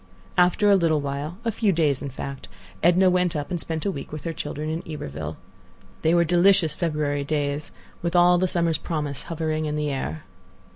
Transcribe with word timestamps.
After 0.35 0.67
a 0.67 0.75
little 0.75 0.99
while, 0.99 1.37
a 1.45 1.51
few 1.51 1.71
days, 1.71 2.01
in 2.01 2.09
fact, 2.09 2.47
Edna 2.81 3.07
went 3.07 3.35
up 3.35 3.51
and 3.51 3.59
spent 3.59 3.85
a 3.85 3.91
week 3.91 4.11
with 4.11 4.23
her 4.23 4.33
children 4.33 4.67
in 4.67 4.81
Iberville. 4.91 5.37
They 6.01 6.15
were 6.15 6.25
delicious 6.25 6.73
February 6.73 7.23
days, 7.23 7.71
with 8.01 8.15
all 8.15 8.39
the 8.39 8.47
summer's 8.47 8.79
promise 8.79 9.21
hovering 9.29 9.67
in 9.67 9.75
the 9.75 9.91
air. 9.91 10.23